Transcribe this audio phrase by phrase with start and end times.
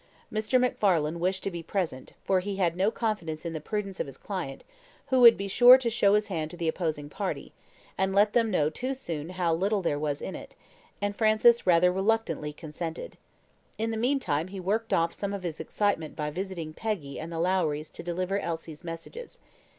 [0.33, 0.59] Mr.
[0.59, 4.17] MacFarlane wished to be present, for he had no confidence in the prudence of his
[4.17, 4.63] client,
[5.09, 7.53] who would be sure to show his hand to the opposing party,
[7.99, 10.55] and let them know too soon how little there was in it,
[11.03, 13.15] and Francis rather reluctantly consented.
[13.77, 17.31] In the mean time he worked off some of his excitement by visiting Peggy and
[17.31, 19.37] the Lowries to deliver Elsie's messages.